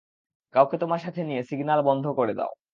[0.53, 2.51] কাউকে তোমার সাথে নিয়ে সিগন্যাল বন্ধ করে দাও।